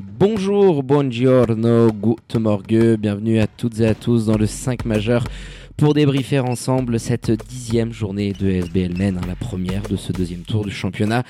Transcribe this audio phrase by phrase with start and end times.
[0.00, 5.24] Bonjour, buongiorno, guten morgue, bienvenue à toutes et à tous dans le 5 majeur
[5.76, 10.42] pour débriefer ensemble cette dixième journée de SBL Men, hein, la première de ce deuxième
[10.42, 11.24] tour du championnat.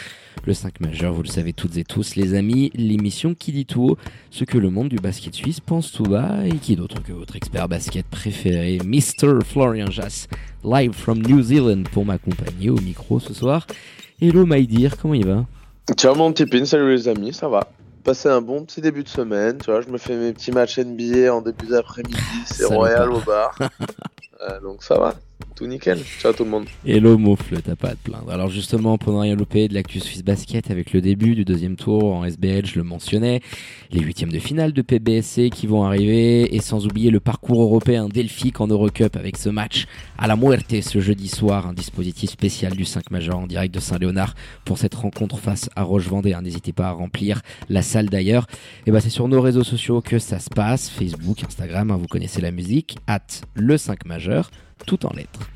[0.45, 3.85] Le 5 majeur, vous le savez toutes et tous les amis, l'émission qui dit tout
[3.85, 3.99] haut
[4.31, 7.37] ce que le monde du basket suisse pense tout bas et qui d'autre que votre
[7.37, 9.39] expert basket préféré, Mr.
[9.47, 10.29] Florian Jass,
[10.62, 13.67] live from New Zealand pour m'accompagner au micro ce soir.
[14.21, 15.47] Hello my dear, comment il va?
[15.97, 17.67] Ciao mon petit pin, salut les amis, ça va
[18.09, 20.79] Passer un bon petit début de semaine, tu vois, je me fais mes petits matchs
[20.79, 23.55] NBA en début d'après-midi, c'est royal au bar.
[24.41, 25.14] Euh, donc ça va,
[25.59, 25.98] tout nickel.
[26.20, 26.67] Ciao tout le monde.
[26.87, 28.31] Hello Moufle, t'as pas à te plaindre.
[28.31, 31.75] Alors justement, pour ne rien louper de l'actu Suisse Basket avec le début du deuxième
[31.75, 33.41] tour en SBL, je le mentionnais,
[33.91, 38.09] les huitièmes de finale de PBSC qui vont arriver et sans oublier le parcours européen
[38.09, 39.86] delphique en Eurocup avec ce match
[40.17, 43.81] à la muerte ce jeudi soir, un dispositif spécial du 5 majeur en direct de
[43.81, 46.34] Saint-Léonard pour cette rencontre face à Roche-Vendée.
[46.34, 46.42] hein.
[46.42, 48.47] N'hésitez pas à remplir la salle d'ailleurs.
[48.86, 52.06] Et ben c'est sur nos réseaux sociaux que ça se passe, Facebook, Instagram, hein, vous
[52.06, 54.51] connaissez la musique, at le 5 majeur,
[54.87, 55.51] tout en lettres.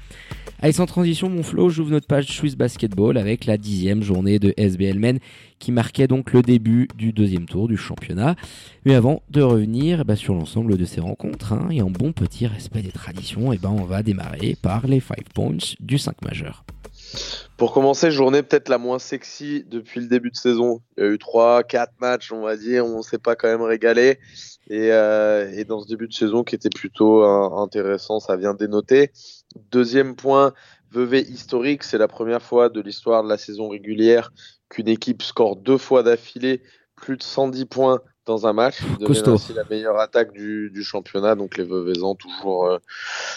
[0.64, 4.54] Allez, sans transition, mon flow, j'ouvre notre page Swiss Basketball avec la dixième journée de
[4.56, 5.18] SBL Men
[5.58, 8.36] qui marquait donc le début du deuxième tour du championnat.
[8.84, 12.46] Mais avant de revenir bah, sur l'ensemble de ces rencontres hein, et en bon petit
[12.46, 16.64] respect des traditions, et ben, on va démarrer par les 5 points du 5 majeur.
[17.56, 20.80] Pour commencer, journée peut-être la moins sexy depuis le début de saison.
[20.96, 23.62] Il y a eu 3, 4 matchs, on va dire, on s'est pas quand même
[23.62, 24.18] régalé.
[24.68, 28.54] Et, euh, et dans ce début de saison qui était plutôt euh, intéressant, ça vient
[28.54, 29.10] dénoter.
[29.70, 30.52] Deuxième point,
[30.90, 34.32] Vevey historique, c'est la première fois de l'histoire de la saison régulière
[34.68, 36.62] qu'une équipe score deux fois d'affilée
[36.96, 38.78] plus de 110 points dans un match.
[39.04, 39.34] Costaud.
[39.34, 42.78] ainsi la meilleure attaque du, du championnat, donc les Veuvezans toujours, euh,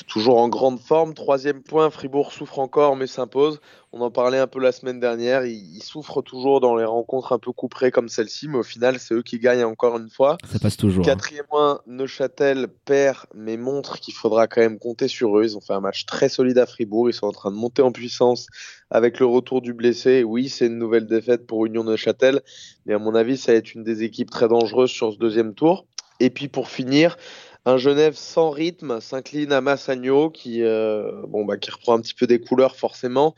[0.07, 1.13] toujours en grande forme.
[1.13, 3.59] Troisième point, Fribourg souffre encore mais s'impose.
[3.97, 7.31] On en parlait un peu la semaine dernière, ils, ils souffrent toujours dans les rencontres
[7.31, 10.37] un peu couperées comme celle-ci, mais au final c'est eux qui gagnent encore une fois.
[10.51, 11.03] Ça passe toujours.
[11.03, 11.05] hein.
[11.05, 15.45] Quatrième point, Neuchâtel perd, mais montre qu'il faudra quand même compter sur eux.
[15.45, 17.09] Ils ont fait un match très solide à Fribourg.
[17.09, 18.47] Ils sont en train de monter en puissance
[18.91, 20.23] avec le retour du blessé.
[20.23, 22.41] Oui, c'est une nouvelle défaite pour Union Neuchâtel,
[22.85, 25.53] mais à mon avis, ça va être une des équipes très dangereuses sur ce deuxième
[25.53, 25.85] tour.
[26.19, 27.17] Et puis pour finir,
[27.65, 32.13] un Genève sans rythme s'incline à Massagno, qui, euh, bon, bah, qui reprend un petit
[32.13, 33.35] peu des couleurs forcément,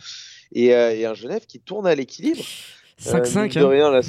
[0.51, 2.43] et, euh, et un Genève qui tourne à l'équilibre.
[3.01, 3.69] 5-5, mine de hein.
[3.69, 4.01] rien, la,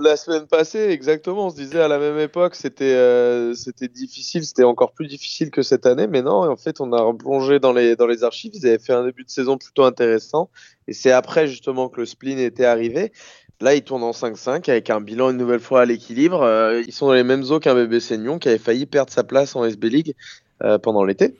[0.00, 4.44] la semaine passée, exactement, on se disait à la même époque, c'était euh, c'était difficile,
[4.44, 7.72] c'était encore plus difficile que cette année, mais non, en fait, on a replongé dans
[7.72, 10.48] les, dans les archives, ils avaient fait un début de saison plutôt intéressant,
[10.86, 13.12] et c'est après justement que le spleen était arrivé.
[13.60, 16.42] Là, ils tournent en 5-5 avec un bilan une nouvelle fois à l'équilibre.
[16.42, 19.22] Euh, ils sont dans les mêmes eaux qu'un bébé Seignon qui avait failli perdre sa
[19.22, 20.14] place en SB League
[20.62, 21.34] euh, pendant l'été.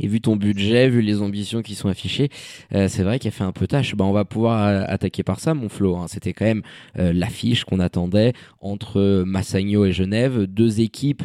[0.00, 2.28] Et vu ton budget, vu les ambitions qui sont affichées,
[2.74, 3.94] euh, c'est vrai qu'il a fait un peu tâche.
[3.94, 5.96] Bah, on va pouvoir euh, attaquer par ça, mon Flo.
[5.96, 6.06] hein.
[6.08, 6.62] C'était quand même
[6.98, 11.22] euh, l'affiche qu'on attendait entre Massagno et Genève, deux équipes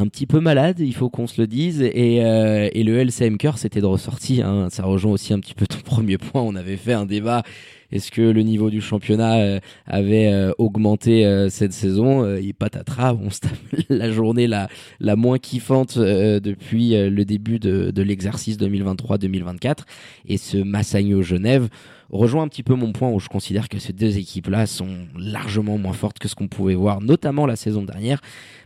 [0.00, 1.82] un petit peu malades, il faut qu'on se le dise.
[1.82, 4.46] Et, euh, et le LCM Cœur, c'était de ressortir.
[4.46, 4.68] hein.
[4.70, 6.40] Ça rejoint aussi un petit peu ton premier point.
[6.40, 7.42] On avait fait un débat.
[7.90, 13.14] Est-ce que le niveau du championnat euh, avait euh, augmenté euh, cette saison Et patatras,
[13.14, 13.52] on se tape
[13.88, 14.68] la journée la,
[15.16, 19.78] moins kiffante depuis le début de, l'exercice 2023-2024.
[20.26, 21.68] Et ce Massagno-Genève
[22.10, 25.78] rejoint un petit peu mon point où je considère que ces deux équipes-là sont largement
[25.78, 28.20] moins fortes que ce qu'on pouvait voir, notamment la saison dernière,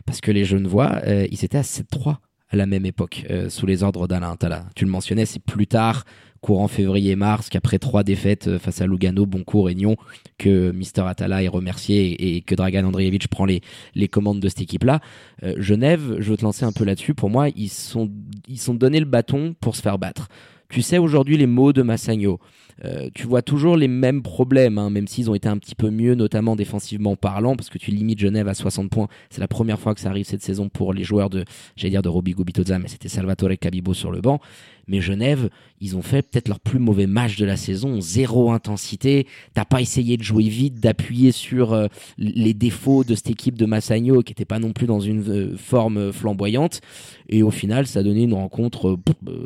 [0.05, 1.01] parce que les Genevois,
[1.31, 2.17] ils étaient à 7-3
[2.49, 4.65] à la même époque, sous les ordres d'Alain Attala.
[4.75, 6.05] Tu le mentionnais, c'est plus tard,
[6.43, 9.95] courant février-mars, qu'après trois défaites euh, face à Lugano, Boncourt et Nyon,
[10.37, 13.61] que Mister Atala est remercié et, que Dragan Andreevich prend les,
[13.95, 14.99] les commandes de cette équipe-là.
[15.43, 18.11] Euh, Genève, je veux te lancer un peu là-dessus, pour moi, ils sont,
[18.49, 20.27] ils sont donné le bâton pour se faire battre.
[20.67, 22.39] Tu sais aujourd'hui les mots de Massagno.
[22.83, 25.89] Euh, tu vois toujours les mêmes problèmes, hein, même s'ils ont été un petit peu
[25.89, 29.07] mieux, notamment défensivement parlant, parce que tu limites Genève à 60 points.
[29.29, 32.01] C'est la première fois que ça arrive cette saison pour les joueurs de, j'allais dire
[32.01, 34.39] de Roby Gubitoza, mais c'était Salvatore Cabibo sur le banc.
[34.87, 35.49] Mais Genève,
[35.79, 39.27] ils ont fait peut-être leur plus mauvais match de la saison, zéro intensité.
[39.53, 41.87] T'as pas essayé de jouer vite, d'appuyer sur euh,
[42.17, 45.57] les défauts de cette équipe de Massagno qui n'était pas non plus dans une euh,
[45.57, 46.81] forme flamboyante.
[47.29, 48.97] Et au final, ça a donné une rencontre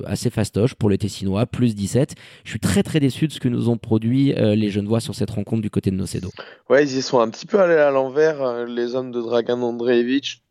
[0.05, 2.15] assez fastoche pour les Tessinois, plus 17.
[2.43, 5.31] Je suis très très déçu de ce que nous ont produit les Genevois sur cette
[5.31, 6.29] rencontre du côté de Nocedo.
[6.69, 10.43] Ouais, ils y sont un petit peu allés à l'envers, les hommes de Dragan Andreevich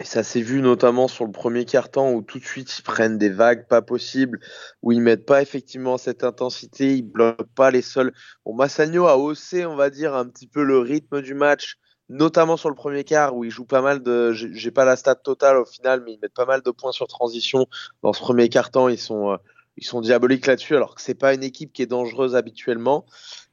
[0.00, 3.18] et ça s'est vu notamment sur le premier quart-temps où tout de suite ils prennent
[3.18, 4.38] des vagues pas possibles,
[4.82, 8.12] où ils mettent pas effectivement cette intensité, ils bloquent pas les sols.
[8.44, 11.78] Bon, Massagno a haussé, on va dire, un petit peu le rythme du match,
[12.08, 15.16] notamment sur le premier quart où ils jouent pas mal de, j'ai pas la stat
[15.16, 17.66] totale au final, mais ils mettent pas mal de points sur transition
[18.02, 18.88] dans ce premier quart-temps.
[18.88, 19.36] Ils sont, euh,
[19.78, 23.06] ils sont diaboliques là-dessus, alors que c'est pas une équipe qui est dangereuse habituellement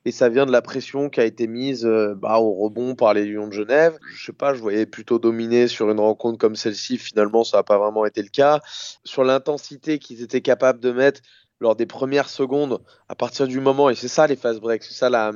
[0.06, 3.16] et ça vient de la pression qui a été mise euh, bah, au rebond par
[3.16, 3.98] les Lions de Genève.
[4.08, 7.00] Je sais pas, je voyais plutôt dominer sur une rencontre comme celle-ci.
[7.00, 8.62] Finalement, ça n'a pas vraiment été le cas.
[9.04, 11.22] Sur l'intensité qu'ils étaient capables de mettre
[11.60, 14.94] lors des premières secondes, à partir du moment, et c'est ça les fast breaks, c'est
[14.94, 15.32] ça la,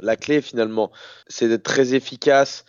[0.00, 0.92] la clé finalement,
[1.26, 2.64] c'est d'être très efficace.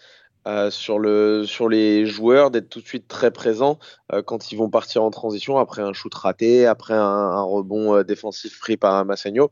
[0.47, 3.77] Euh, sur, le, sur les joueurs, d'être tout de suite très présent
[4.11, 8.59] euh, quand ils vont partir en transition après un shoot raté, après un, rebond défensif
[8.59, 9.51] pris par Massagno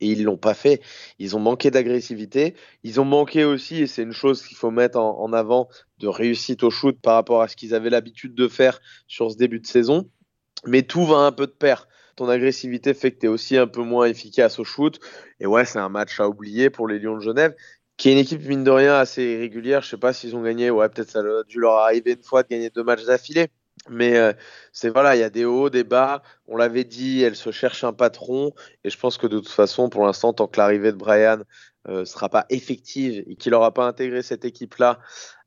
[0.00, 0.80] et ils l'ont pas fait.
[1.18, 2.54] Ils ont manqué d'agressivité.
[2.82, 5.68] Ils ont manqué aussi, et c'est une chose qu'il faut mettre en, avant,
[5.98, 9.36] de réussite au shoot par rapport à ce qu'ils avaient l'habitude de faire sur ce
[9.36, 10.10] début de saison.
[10.66, 11.88] Mais tout va un peu de pair.
[12.16, 14.98] Ton agressivité fait que tu es aussi un peu moins efficace au shoot.
[15.38, 17.54] Et ouais, c'est un match à oublier pour les Lions de Genève,
[18.00, 19.82] qui est une équipe, mine de rien, assez régulière.
[19.82, 20.70] Je sais pas s'ils ont gagné.
[20.70, 23.48] Ouais, peut-être ça a dû leur arriver une fois de gagner deux matchs d'affilée.
[23.90, 24.32] Mais euh,
[24.72, 26.22] c'est voilà, il y a des hauts, des bas.
[26.48, 28.52] On l'avait dit, elle se cherche un patron.
[28.84, 31.40] Et je pense que de toute façon, pour l'instant, tant que l'arrivée de Brian
[31.88, 34.98] ne euh, sera pas effective et qu'il n'aura pas intégré cette équipe-là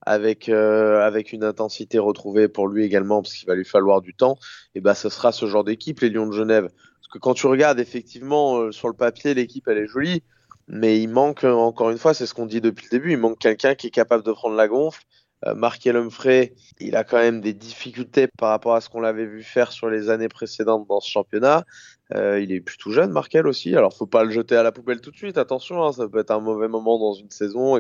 [0.06, 4.14] avec, euh, avec une intensité retrouvée pour lui également, parce qu'il va lui falloir du
[4.14, 4.38] temps,
[4.76, 6.68] et ben ce sera ce genre d'équipe, les Lions de Genève.
[6.68, 10.22] Parce que quand tu regardes effectivement sur le papier, l'équipe elle est jolie,
[10.68, 13.39] mais il manque encore une fois, c'est ce qu'on dit depuis le début, il manque
[13.39, 15.04] quelqu'un qui est capable de prendre la gonfle
[15.45, 19.25] euh, Mark Humphrey, il a quand même des difficultés par rapport à ce qu'on l'avait
[19.25, 21.65] vu faire sur les années précédentes dans ce championnat.
[22.13, 23.75] Euh, il est plutôt jeune, Markel aussi.
[23.75, 25.38] Alors, faut pas le jeter à la poubelle tout de suite.
[25.38, 27.80] Attention, hein, ça peut être un mauvais moment dans une saison.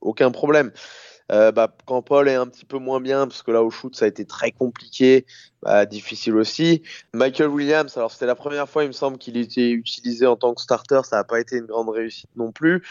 [0.00, 0.72] Aucun problème.
[1.30, 3.94] Euh, bah, quand Paul est un petit peu moins bien, parce que là au shoot
[3.94, 5.26] ça a été très compliqué,
[5.62, 6.82] bah, difficile aussi.
[7.12, 10.54] Michael Williams, alors c'était la première fois il me semble qu'il était utilisé en tant
[10.54, 12.82] que starter, ça n'a pas été une grande réussite non plus.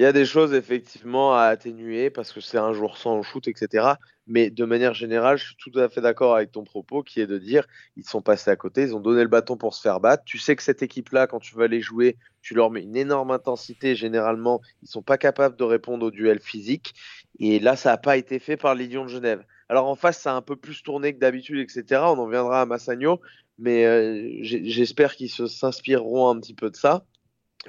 [0.00, 3.46] Il y a des choses effectivement à atténuer parce que c'est un jour sans shoot,
[3.48, 3.96] etc.
[4.26, 7.26] Mais de manière générale, je suis tout à fait d'accord avec ton propos qui est
[7.26, 7.66] de dire
[7.98, 10.24] ils sont passés à côté, ils ont donné le bâton pour se faire battre.
[10.24, 13.30] Tu sais que cette équipe-là, quand tu vas les jouer, tu leur mets une énorme
[13.30, 13.94] intensité.
[13.94, 16.94] Généralement, ils sont pas capables de répondre au duel physique.
[17.38, 19.44] Et là, ça n'a pas été fait par les de Genève.
[19.68, 22.00] Alors en face, ça a un peu plus tourné que d'habitude, etc.
[22.04, 23.20] On en viendra à Massagno,
[23.58, 27.04] mais euh, j'espère qu'ils s'inspireront un petit peu de ça.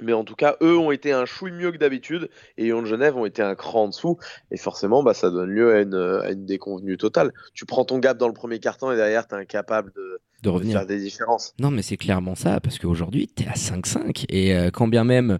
[0.00, 2.86] Mais en tout cas, eux ont été un chouille mieux que d'habitude et Lyon de
[2.86, 4.18] Genève ont été un cran en dessous.
[4.50, 7.32] Et forcément, bah, ça donne lieu à une, déconvenue totale.
[7.52, 10.48] Tu prends ton gap dans le premier carton et derrière, tu es incapable de, de,
[10.48, 10.78] revenir.
[10.78, 11.52] faire des différences.
[11.58, 14.24] Non, mais c'est clairement ça, parce qu'aujourd'hui, tu es à 5-5.
[14.30, 15.36] Et euh, quand bien même,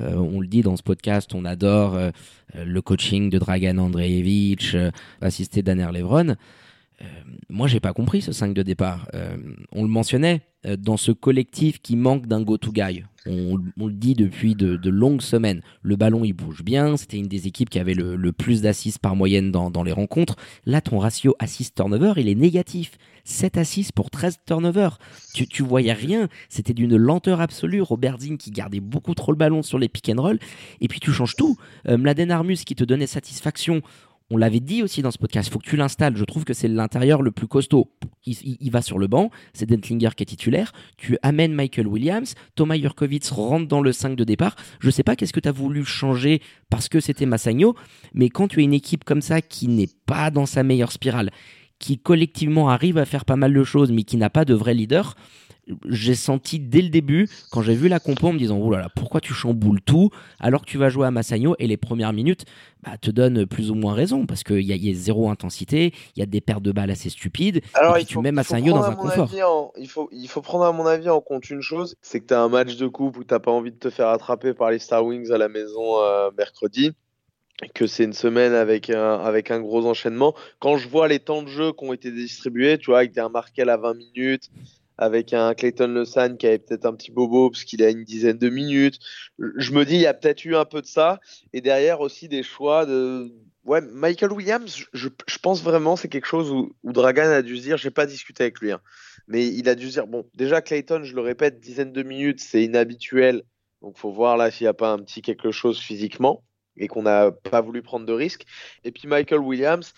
[0.00, 2.10] euh, on le dit dans ce podcast, on adore euh,
[2.54, 4.76] le coaching de Dragan Andreevich,
[5.20, 6.36] assisté d'Aner Levron.
[7.48, 9.08] Moi, j'ai pas compris ce 5 de départ.
[9.72, 10.42] on le mentionnait
[10.78, 15.62] dans ce collectif qui manque d'un go-to-guy on, le dit depuis de, longues semaines.
[15.82, 16.96] Le ballon, il bouge bien.
[16.96, 20.36] C'était une des équipes qui avait le, plus d'assists par moyenne dans, les rencontres.
[20.64, 22.92] Là, ton ratio assist-turnover, il est négatif.
[23.24, 24.98] 7 assists pour 13 turnovers.
[25.34, 26.28] Tu, tu voyais rien.
[26.48, 27.82] C'était d'une lenteur absolue.
[27.82, 30.38] Robert Zinn qui gardait beaucoup trop le ballon sur les pick and roll.
[30.80, 31.56] Et puis tu changes tout.
[31.88, 33.82] Euh, Mladen Armus qui te donnait satisfaction
[34.30, 36.16] on l'avait dit aussi dans ce podcast, il faut que tu l'installes.
[36.16, 37.92] Je trouve que c'est l'intérieur le plus costaud.
[38.26, 40.72] Il, va sur le banc, c'est Dentlinger qui est titulaire.
[40.96, 44.56] Tu amènes Michael Williams, Thomas Jurkovic rentre dans le 5 de départ.
[44.80, 47.76] Je sais pas qu'est-ce que tu as voulu changer parce que c'était Massagno,
[48.14, 51.30] mais quand tu as une équipe comme ça qui n'est pas dans sa meilleure spirale,
[51.78, 54.74] qui collectivement arrive à faire pas mal de choses, mais qui n'a pas de vrai
[54.74, 55.14] leader,
[55.88, 58.78] j'ai senti dès le début, quand j'ai vu la compo, en me disant, oh là
[58.78, 62.12] là, pourquoi tu chamboules tout alors que tu vas jouer à Massagno et les premières
[62.12, 62.44] minutes
[62.82, 66.20] bah, te donnent plus ou moins raison parce qu'il y, y, a zéro intensité, il
[66.20, 67.62] y a des pertes de balles assez stupides.
[67.74, 69.30] Alors, et tu mets Massagno dans un confort.
[69.76, 72.34] il, faut, il faut prendre à mon avis en compte une chose, c'est que tu
[72.34, 74.78] as un match de coupe où tu pas envie de te faire attraper par les
[74.78, 76.92] Star Wings à la maison euh, mercredi
[77.74, 80.34] que c'est une semaine avec un, avec un gros enchaînement.
[80.58, 83.26] Quand je vois les temps de jeu qui ont été distribués, tu vois, avec des
[83.32, 84.50] Markel à 20 minutes,
[84.98, 88.38] avec un Clayton Lesan qui avait peut-être un petit bobo parce qu'il a une dizaine
[88.38, 88.98] de minutes.
[89.38, 91.20] Je me dis, il y a peut-être eu un peu de ça.
[91.52, 93.32] Et derrière aussi des choix de,
[93.66, 95.08] Ouais, Michael Williams, je,
[95.42, 98.60] pense vraiment c'est quelque chose où, Dragan a dû se dire, j'ai pas discuté avec
[98.60, 98.80] lui, hein,
[99.26, 102.38] mais il a dû se dire, bon, déjà Clayton, je le répète, dizaine de minutes,
[102.38, 103.42] c'est inhabituel,
[103.82, 106.44] donc faut voir là s'il n'y a pas un petit quelque chose physiquement
[106.76, 108.44] et qu'on n'a pas voulu prendre de risques.
[108.84, 109.94] Et puis Michael Williams,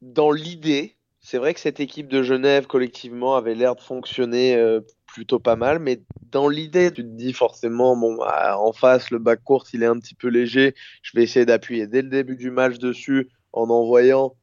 [0.00, 0.97] dans l'idée,
[1.30, 5.56] c'est vrai que cette équipe de Genève collectivement avait l'air de fonctionner euh, plutôt pas
[5.56, 9.66] mal, mais dans l'idée, tu te dis forcément, bon, bah, en face, le back court,
[9.74, 10.74] il est un petit peu léger.
[11.02, 14.36] Je vais essayer d'appuyer dès le début du match dessus en envoyant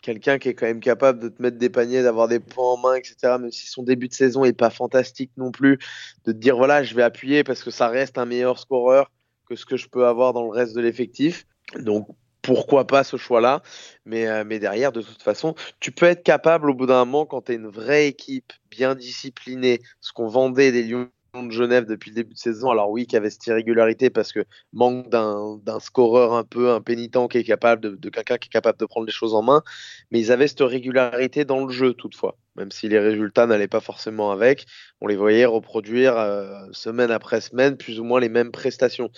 [0.00, 2.78] quelqu'un qui est quand même capable de te mettre des paniers, d'avoir des points en
[2.78, 3.36] main, etc.
[3.38, 5.76] Même si son début de saison est pas fantastique non plus,
[6.24, 9.12] de te dire voilà, je vais appuyer parce que ça reste un meilleur scoreur
[9.46, 11.46] que ce que je peux avoir dans le reste de l'effectif.
[11.78, 12.08] Donc
[12.42, 13.62] pourquoi pas ce choix-là.
[14.04, 17.26] Mais, euh, mais derrière, de toute façon, tu peux être capable au bout d'un moment,
[17.26, 21.86] quand tu es une vraie équipe bien disciplinée, ce qu'on vendait des Lions de Genève
[21.86, 22.70] depuis le début de saison.
[22.70, 27.38] Alors oui, qui avait cette irrégularité parce que manque d'un scoreur un peu impénitent qui
[27.38, 29.62] est capable de, de quelqu'un qui est capable de prendre les choses en main.
[30.10, 33.80] Mais ils avaient cette régularité dans le jeu toutefois, même si les résultats n'allaient pas
[33.80, 34.66] forcément avec.
[35.00, 39.10] On les voyait reproduire euh, semaine après semaine plus ou moins les mêmes prestations.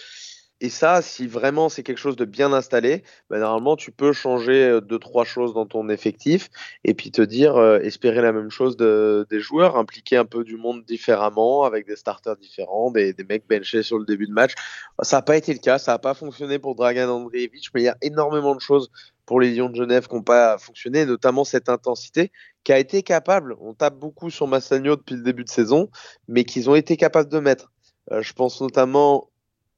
[0.63, 4.63] Et ça, si vraiment c'est quelque chose de bien installé, bah, normalement tu peux changer
[4.63, 6.51] euh, deux trois choses dans ton effectif
[6.85, 10.45] et puis te dire euh, espérer la même chose de, des joueurs, impliquer un peu
[10.45, 14.33] du monde différemment avec des starters différents, des, des mecs benchés sur le début de
[14.33, 14.55] match.
[15.03, 17.85] Ça n'a pas été le cas, ça n'a pas fonctionné pour Dragan Andreevich, mais il
[17.87, 18.93] y a énormément de choses
[19.27, 22.31] pour les Lions de Genève qui n'ont pas fonctionné, notamment cette intensité
[22.63, 23.57] qui a été capable.
[23.61, 25.91] On tape beaucoup sur Massagno depuis le début de saison,
[26.29, 27.73] mais qu'ils ont été capables de mettre.
[28.13, 29.29] Euh, je pense notamment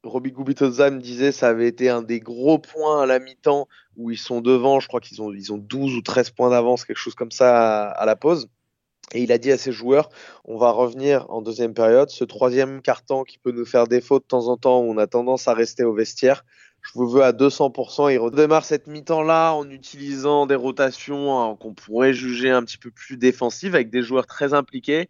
[0.04, 4.10] Robbie Gubitoza me disait ça avait été un des gros points à la mi-temps où
[4.10, 6.98] ils sont devant, je crois qu'ils ont, ils ont 12 ou 13 points d'avance, quelque
[6.98, 8.48] chose comme ça à, la pause.
[9.12, 10.08] Et il a dit à ses joueurs,
[10.44, 14.24] on va revenir en deuxième période, ce troisième carton qui peut nous faire défaut de
[14.24, 16.44] temps en temps, où on a tendance à rester au vestiaire.
[16.80, 18.12] Je vous veux à 200%.
[18.12, 22.90] Il redémarre cette mi-temps-là en utilisant des rotations hein, qu'on pourrait juger un petit peu
[22.90, 25.08] plus défensives avec des joueurs très impliqués.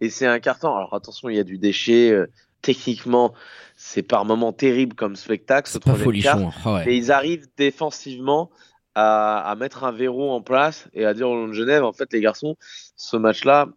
[0.00, 0.68] Et c'est un carton.
[0.68, 2.16] Alors attention, il y a du déchet.
[2.68, 3.34] Euh, techniquement,
[3.76, 5.68] c'est par moments terrible comme spectacle.
[5.70, 6.50] C'est pas folichon.
[6.64, 8.50] Ah Et ils arrivent défensivement
[8.94, 12.20] à, mettre un verrou en place et à dire au de Genève, en fait, les
[12.20, 12.56] garçons,
[12.96, 13.68] ce match-là,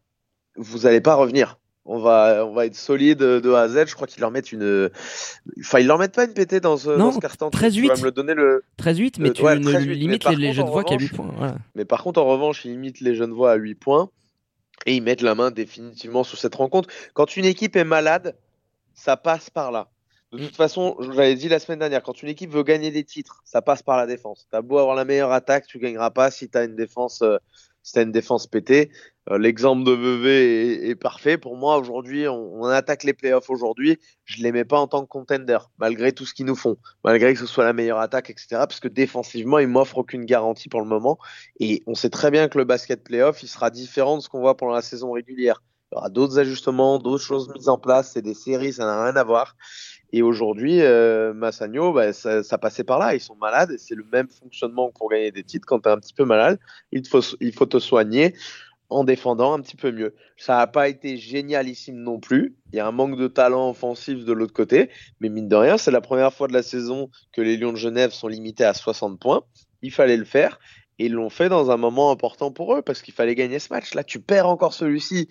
[0.56, 1.58] vous n'allez pas revenir.
[1.92, 3.88] On va, on va être solide de A à Z.
[3.88, 4.92] Je crois qu'ils leur mettent une.
[5.60, 7.50] Enfin, ils leur mettent pas une pété dans ce, non, dans ce carton.
[7.50, 8.04] 13-8.
[8.04, 8.64] me donner le.
[8.80, 9.44] 13-8, mais tu
[9.96, 11.56] limites les, jeunes voix qui à 8 points.
[11.74, 14.10] Mais par contre, en revanche, ils limitent les jeunes voix à 8 points
[14.86, 16.90] et ils mettent la main définitivement sur cette rencontre.
[17.14, 18.36] Quand une équipe est malade,
[19.00, 19.90] ça passe par là.
[20.32, 23.42] De toute façon, j'avais dit la semaine dernière, quand une équipe veut gagner des titres,
[23.46, 24.48] ça passe par la défense.
[24.52, 27.38] T'as beau avoir la meilleure attaque, tu gagneras pas si t'as une défense, euh,
[27.82, 28.92] si as une défense pétée.
[29.32, 31.40] Euh, l'exemple de Vevey est, parfait.
[31.40, 33.98] Pour moi, aujourd'hui, on, attaque les playoffs aujourd'hui.
[34.26, 37.34] Je les mets pas en tant que contender, malgré tout ce qu'ils nous font, malgré
[37.34, 38.48] que ce soit la meilleure attaque, etc.
[38.52, 41.18] Parce que défensivement, ils m'offrent aucune garantie pour le moment.
[41.60, 44.42] Et on sait très bien que le basket playoff, il sera différent de ce qu'on
[44.42, 45.64] voit pendant la saison régulière.
[45.92, 48.12] Il y aura d'autres ajustements, d'autres choses mises en place.
[48.14, 49.56] C'est des séries, ça n'a rien à voir.
[50.12, 53.16] Et aujourd'hui, euh, Massagno, bah, ça, ça, passait par là.
[53.16, 53.76] Ils sont malades.
[53.78, 55.66] C'est le même fonctionnement pour gagner des titres.
[55.68, 56.60] Quand tu es un petit peu malade,
[56.92, 58.36] il faut, il faut te soigner
[58.90, 60.16] en défendant un petit peu mieux.
[60.38, 62.56] Ça n'a pas été génialissime non plus.
[62.74, 64.90] Il y a un manque de talent offensif de l'autre côté.
[65.20, 67.78] Mais mine de rien, c'est la première fois de la saison que les Lions de
[67.78, 69.44] Genève sont limités à 60 points.
[69.82, 70.60] Il fallait le faire.
[70.98, 73.72] Et ils l'ont fait dans un moment important pour eux parce qu'il fallait gagner ce
[73.72, 73.94] match.
[73.94, 75.30] Là, tu perds encore celui-ci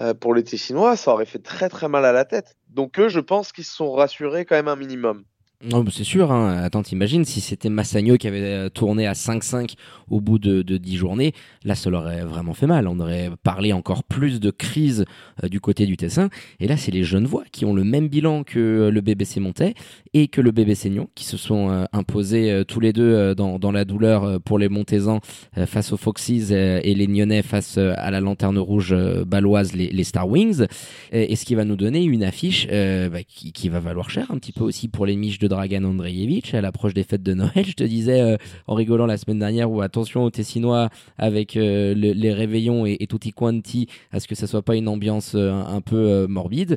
[0.00, 2.56] euh, pour les Tessinois, ça aurait fait très très mal à la tête.
[2.68, 5.24] Donc eux, je pense qu'ils se sont rassurés quand même un minimum.
[5.64, 6.30] Non, c'est sûr.
[6.30, 6.56] Hein.
[6.62, 9.74] Attends, t'imagines si c'était Massagno qui avait euh, tourné à 5-5
[10.08, 11.32] au bout de, de 10 journées,
[11.64, 12.86] là, ça l'aurait vraiment fait mal.
[12.86, 15.04] On aurait parlé encore plus de crise
[15.42, 16.28] euh, du côté du Tessin.
[16.60, 19.74] Et là, c'est les jeunes voix qui ont le même bilan que le BBC Montais
[20.14, 24.40] et que le BBC Nyon, qui se sont imposés tous les deux dans, la douleur
[24.40, 25.20] pour les Montaisans
[25.66, 28.94] face aux Foxes et les Nyonnais face à la lanterne rouge
[29.26, 30.64] baloise, les, les Star Wings.
[31.12, 34.38] Et, ce qui va nous donner une affiche bah, qui, qui, va valoir cher un
[34.38, 37.64] petit peu aussi pour les miches de Dragan Andreevich à l'approche des fêtes de Noël.
[37.66, 38.36] Je te disais euh,
[38.66, 43.06] en rigolant la semaine dernière ou attention aux Tessinois avec euh, les réveillons et, et,
[43.06, 46.76] tutti quanti à ce que ça soit pas une ambiance euh, un, peu morbide.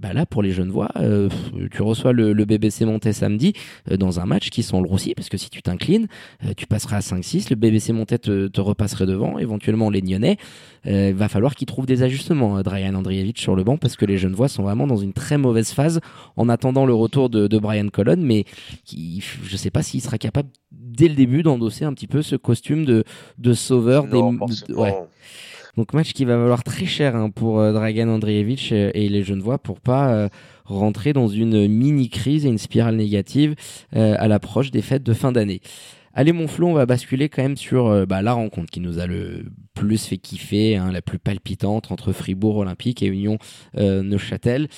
[0.00, 0.90] Bah là pour les jeunes voix,
[1.70, 3.52] tu reçois le, BBC Montais samedi
[3.90, 6.08] dans un match qui sont le roussi parce que si tu t'inclines,
[6.56, 10.36] tu passeras à 5-6, le BBC Montais te, repasserait devant, éventuellement les Nyonnais.
[10.84, 14.18] Il va falloir qu'ils trouvent des ajustements, Dragan Andreevich sur le banc parce que les
[14.18, 16.00] jeunes voix sont vraiment dans une très mauvaise phase
[16.36, 18.44] en attendant le retour de, de Brian Collins mais
[18.84, 22.36] qui, je sais pas s'il sera capable dès le début d'endosser un petit peu ce
[22.36, 23.04] costume de,
[23.38, 24.20] de sauveur des.
[24.72, 24.94] Ouais.
[25.76, 29.22] Donc match qui va valoir très cher hein, pour euh, Dragan Andreevich euh, et les
[29.22, 30.28] Genevois pour pas euh,
[30.64, 33.54] rentrer dans une mini crise et une spirale négative
[33.92, 35.60] à l'approche des fêtes de fin d'année.
[36.12, 39.06] Allez mon Flo, on va basculer quand même sur bah, la rencontre qui nous a
[39.06, 43.38] le plus fait kiffer, hein, la plus palpitante entre Fribourg Olympique et Union
[43.74, 44.68] Neuchâtel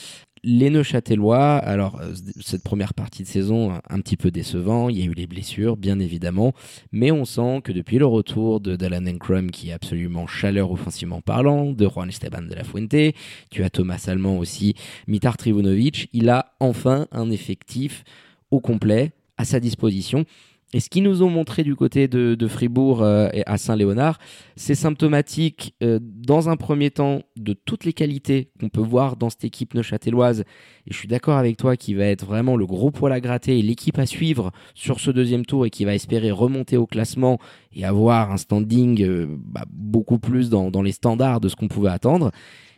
[0.44, 5.02] les Neuchâtelois, alors euh, cette première partie de saison un petit peu décevant, il y
[5.02, 6.52] a eu les blessures bien évidemment,
[6.90, 11.20] mais on sent que depuis le retour de Dalan Enkrum qui est absolument chaleur offensivement
[11.20, 13.14] parlant, de Juan Esteban de la Fuente,
[13.50, 14.74] tu as Thomas Allemand aussi,
[15.06, 18.02] Mitar Trivunovic, il a enfin un effectif
[18.50, 20.24] au complet à sa disposition
[20.72, 24.18] et ce qu'ils nous ont montré du côté de, Fribourg euh, et à Saint-Léonard,
[24.56, 29.28] c'est symptomatique euh, dans un premier temps de toutes les qualités qu'on peut voir dans
[29.28, 30.40] cette équipe neuchâteloise.
[30.40, 33.58] Et je suis d'accord avec toi qui va être vraiment le gros poil à gratter
[33.58, 37.38] et l'équipe à suivre sur ce deuxième tour et qui va espérer remonter au classement
[37.74, 41.68] et avoir un standing euh, bah, beaucoup plus dans, dans les standards de ce qu'on
[41.68, 42.30] pouvait attendre.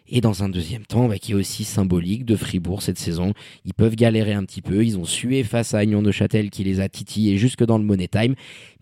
[0.06, 3.32] Et dans un deuxième temps, bah, qui est aussi symbolique de Fribourg cette saison,
[3.64, 4.84] ils peuvent galérer un petit peu.
[4.84, 7.84] Ils ont sué face à Agnon de Châtel qui les a titillés jusque dans le
[7.84, 8.34] Money Time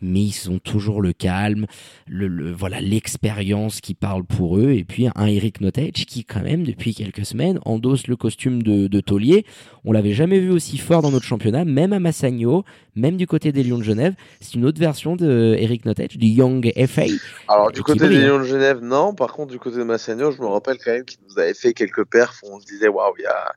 [0.02, 1.66] mais ils ont toujours le calme,
[2.06, 6.64] le, voilà l'expérience qui parle pour eux, et puis un Eric Nottage qui quand même
[6.64, 9.46] depuis quelques semaines endosse le costume de, de taulier.
[9.84, 13.52] On l'avait jamais vu aussi fort dans notre championnat, même à Massagno, même du côté
[13.52, 14.14] des Lions de Genève.
[14.40, 17.02] C'est une autre version de Eric Nottage, du Young FA.
[17.48, 19.14] Alors du côté des Lions de Genève, non.
[19.14, 21.72] Par contre, du côté de Massagno, je me rappelle quand même qu'il nous avait fait
[21.72, 23.52] quelques perfs où on se disait waouh, il y a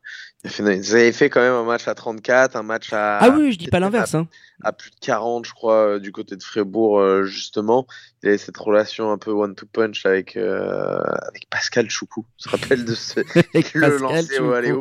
[0.46, 3.18] ils avaient fait quand même un match à 34, un match à.
[3.18, 4.14] Ah oui, je dis pas l'inverse.
[4.14, 4.28] À, hein.
[4.64, 7.88] à, plus de 40, je crois, euh, du côté de Fribourg, euh, justement.
[8.22, 12.26] Il y avait cette relation un peu one-two-punch avec, euh, avec Pascal Choukou.
[12.44, 13.20] Je me rappelle de ce.
[13.78, 14.74] le lancer au allez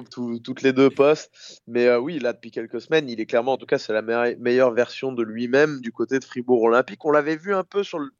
[0.42, 1.30] toutes les deux postes.
[1.66, 4.02] Mais euh, oui, là, depuis quelques semaines, il est clairement, en tout cas, c'est la
[4.02, 7.04] meilleure version de lui-même du côté de Fribourg Olympique.
[7.04, 8.11] On l'avait vu un peu sur le.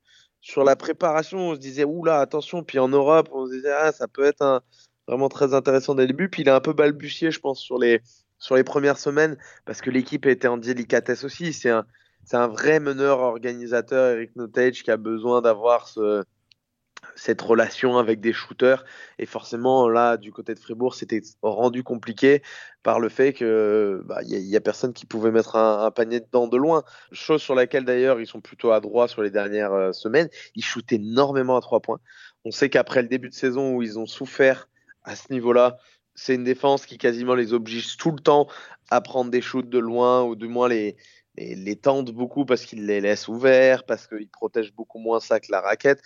[0.47, 2.63] Sur la préparation, on se disait, oula, attention.
[2.63, 4.61] Puis en Europe, on se disait, ah, ça peut être un,
[5.07, 6.29] vraiment très intéressant dès le début.
[6.29, 8.01] Puis il a un peu balbutié, je pense, sur les,
[8.39, 11.53] sur les premières semaines, parce que l'équipe était en délicatesse aussi.
[11.53, 11.85] C'est un,
[12.25, 16.25] c'est un vrai meneur organisateur, Eric Notage, qui a besoin d'avoir ce,
[17.17, 18.85] cette relation avec des shooters.
[19.19, 22.43] Et forcément, là, du côté de Fribourg, c'était rendu compliqué
[22.83, 26.49] par le fait que il bah, y, a personne qui pouvait mettre un, panier dedans
[26.49, 26.83] de loin.
[27.13, 30.29] Chose sur laquelle d'ailleurs ils sont plutôt adroits sur les dernières euh, semaines.
[30.55, 32.01] Ils shootent énormément à trois points.
[32.45, 34.69] On sait qu'après le début de saison où ils ont souffert
[35.05, 35.77] à ce niveau-là,
[36.15, 38.47] c'est une défense qui quasiment les oblige tout le temps
[38.91, 40.97] à prendre des shoots de loin ou du moins les,
[41.37, 45.51] les, tendent beaucoup parce qu'ils les laissent ouverts, parce qu'ils protègent beaucoup moins ça que
[45.51, 46.01] la raquette.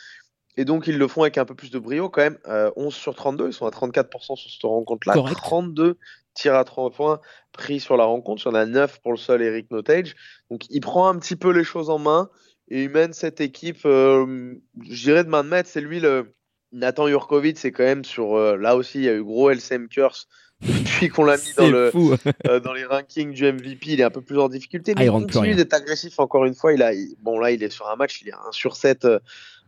[0.56, 2.38] Et donc ils le font avec un peu plus de brio quand même.
[2.44, 5.14] 11 euh, sur 32, ils sont à 34% sur cette rencontre-là.
[5.14, 5.98] 32
[6.34, 7.20] tirs à 30 points
[7.52, 8.42] pris sur la rencontre.
[8.44, 10.16] Il y en a 9 pour le seul Eric Notage.
[10.50, 12.28] Donc il prend un petit peu les choses en main
[12.70, 15.68] et il mène cette équipe, euh, je dirais de main de maître.
[15.68, 16.34] C'est lui le,
[16.72, 18.36] Nathan Jurkovic, c'est quand même sur.
[18.36, 20.28] Euh, là aussi, il y a eu gros LCM curse
[20.60, 21.92] depuis qu'on l'a mis dans, le,
[22.46, 23.92] euh, dans les rankings du MVP.
[23.92, 26.54] Il est un peu plus en difficulté, mais ah, il, continue d'être agressif encore une
[26.54, 26.72] fois.
[26.72, 29.06] Il a, bon, là, il est sur un match, il est 1 sur 7.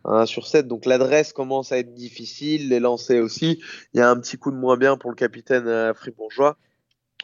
[0.03, 3.61] 1 euh, sur 7, donc l'adresse commence à être difficile, les lancers aussi.
[3.93, 6.57] Il y a un petit coup de moins bien pour le capitaine fribourgeois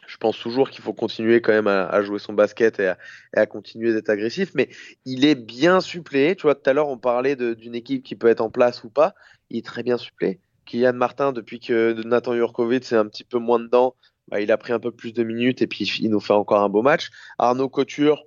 [0.08, 2.92] je pense toujours qu'il faut continuer quand même à, jouer son basket et
[3.36, 4.68] à, continuer d'être agressif, mais
[5.04, 6.34] il est bien suppléé.
[6.34, 8.90] Tu vois, tout à l'heure, on parlait d'une équipe qui peut être en place ou
[8.90, 9.14] pas
[9.50, 10.40] il est très bien supplé.
[10.66, 13.94] Kylian Martin, depuis que Nathan Jurkovic c'est un petit peu moins dedans,
[14.28, 16.62] bah, il a pris un peu plus de minutes et puis il nous fait encore
[16.62, 17.08] un beau match.
[17.38, 18.24] Arnaud Couture,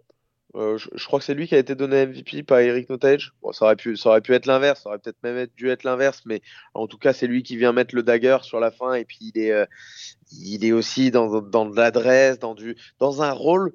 [0.56, 3.34] euh, je, crois que c'est lui qui a été donné MVP, pas Eric Notage.
[3.42, 5.84] Bon, ça aurait pu, ça aurait pu être l'inverse, ça aurait peut-être même dû être
[5.84, 6.42] l'inverse, mais
[6.74, 9.32] en tout cas, c'est lui qui vient mettre le dagger sur la fin et puis
[9.34, 9.66] il est, euh,
[10.32, 13.74] il est aussi dans, dans de l'adresse, dans du, dans un rôle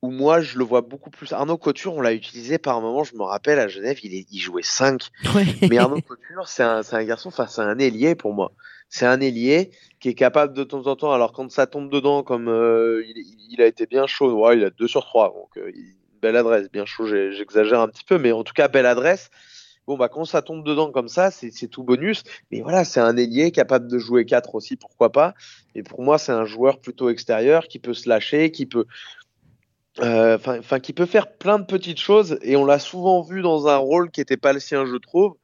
[0.00, 1.32] où moi je le vois beaucoup plus.
[1.32, 4.26] Arnaud Couture, on l'a utilisé par un moment, je me rappelle à Genève, il, est,
[4.30, 5.02] il jouait 5.
[5.70, 8.52] Mais Arnaud Couture, c'est un, un, garçon, enfin c'est un ailier pour moi.
[8.88, 12.22] C'est un ailier qui est capable de temps en temps, alors quand ça tombe dedans,
[12.22, 13.04] comme euh,
[13.50, 15.72] il, a été bien chaud, ouais, il a 2 sur 3, donc euh,
[16.20, 19.30] belle adresse, bien chaud, j'exagère un petit peu, mais en tout cas belle adresse.
[19.86, 22.24] Bon, bah, quand ça tombe dedans comme ça, c'est tout bonus.
[22.50, 25.34] Mais voilà, c'est un ailier capable de jouer 4 aussi, pourquoi pas.
[25.76, 28.86] Et pour moi, c'est un joueur plutôt extérieur qui peut se lâcher, qui peut,
[30.00, 33.68] euh, enfin, qui peut faire plein de petites choses et on l'a souvent vu dans
[33.68, 35.36] un rôle qui n'était pas le sien, je trouve.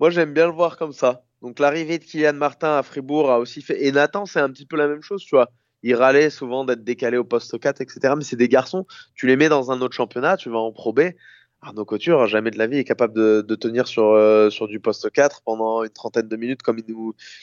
[0.00, 1.24] Moi, j'aime bien le voir comme ça.
[1.40, 3.84] Donc, l'arrivée de Kylian Martin à Fribourg a aussi fait.
[3.86, 5.48] Et Nathan, c'est un petit peu la même chose, tu vois.
[5.82, 8.14] Il râlait souvent d'être décalé au poste 4, etc.
[8.16, 11.16] Mais c'est des garçons, tu les mets dans un autre championnat, tu vas en probé.
[11.62, 15.10] Arnaud Couture, jamais de la vie, est capable de, tenir sur, euh, sur du poste
[15.10, 16.94] 4 pendant une trentaine de minutes comme il,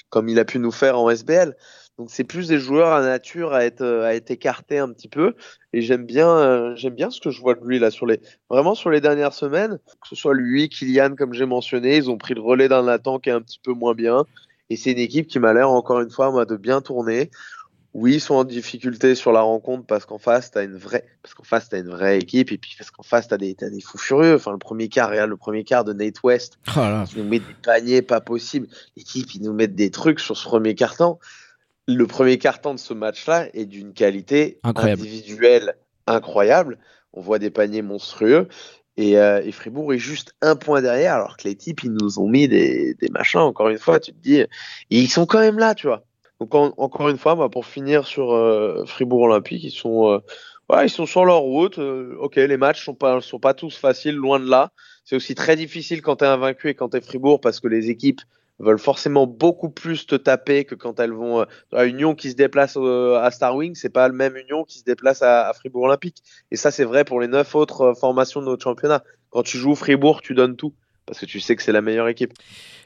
[0.09, 1.55] comme il a pu nous faire en SBL.
[1.97, 5.35] Donc c'est plus des joueurs à nature à être, à être écartés un petit peu.
[5.73, 8.19] Et j'aime bien, euh, bien ce que je vois de lui là sur les,
[8.49, 9.79] vraiment sur les dernières semaines.
[10.01, 13.19] Que ce soit lui, Kylian, comme j'ai mentionné, ils ont pris le relais d'un Nathan
[13.19, 14.25] qui est un petit peu moins bien.
[14.69, 17.29] Et c'est une équipe qui m'a l'air encore une fois moi de bien tourner.
[17.93, 21.33] Oui, ils sont en difficulté sur la rencontre parce qu'en face, t'as une vraie, parce
[21.35, 23.81] qu'en face, t'as une vraie équipe et puis parce qu'en face, t'as des, as des
[23.81, 24.35] fous furieux.
[24.35, 27.05] Enfin, le premier quart, regarde le premier quart de Nate West, Oh là.
[27.07, 28.67] qui nous met des paniers pas possibles.
[28.97, 31.19] L'équipe, ils nous mettent des trucs sur ce premier carton.
[31.87, 35.01] Le premier carton de ce match-là est d'une qualité Incroyable.
[35.01, 35.75] individuelle
[36.07, 36.79] incroyable.
[37.13, 38.47] On voit des paniers monstrueux.
[38.97, 42.19] Et, euh, et Fribourg est juste un point derrière, alors que les types, ils nous
[42.19, 44.47] ont mis des, des machins, encore une fois, tu te dis, et
[44.89, 46.05] ils sont quand même là, tu vois.
[46.43, 50.83] Donc, en- encore une fois, moi, pour finir sur euh, Fribourg Olympique, ils sont, euh,
[50.83, 51.79] ils sont sur leur route.
[51.79, 54.73] euh, ok, les matchs sont pas, sont pas tous faciles, loin de là.
[55.05, 57.69] C'est aussi très difficile quand tu es invaincu et quand tu es Fribourg, parce que
[57.69, 58.19] les équipes
[58.59, 62.75] veulent forcément beaucoup plus te taper que quand elles vont à Union qui se déplace
[62.77, 66.17] à Star Wing, c'est pas le même Union qui se déplace à, à Fribourg Olympique.
[66.51, 69.01] Et ça, c'est vrai pour les neuf autres formations de notre championnat.
[69.29, 70.73] Quand tu joues Fribourg, tu donnes tout
[71.05, 72.33] parce que tu sais que c'est la meilleure équipe.